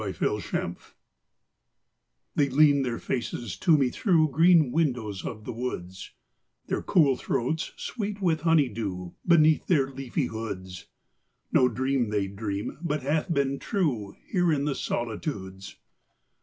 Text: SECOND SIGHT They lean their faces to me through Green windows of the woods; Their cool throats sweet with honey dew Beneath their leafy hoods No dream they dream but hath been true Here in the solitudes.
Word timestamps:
SECOND 0.03 0.41
SIGHT 0.41 0.75
They 2.33 2.49
lean 2.49 2.81
their 2.81 2.97
faces 2.97 3.55
to 3.57 3.77
me 3.77 3.89
through 3.89 4.29
Green 4.31 4.71
windows 4.71 5.23
of 5.23 5.45
the 5.45 5.53
woods; 5.53 6.13
Their 6.65 6.81
cool 6.81 7.15
throats 7.17 7.71
sweet 7.77 8.19
with 8.19 8.41
honey 8.41 8.67
dew 8.67 9.13
Beneath 9.27 9.67
their 9.67 9.91
leafy 9.91 10.25
hoods 10.25 10.87
No 11.51 11.69
dream 11.69 12.09
they 12.09 12.25
dream 12.25 12.79
but 12.81 13.03
hath 13.03 13.31
been 13.31 13.59
true 13.59 14.15
Here 14.25 14.51
in 14.51 14.65
the 14.65 14.73
solitudes. 14.73 15.75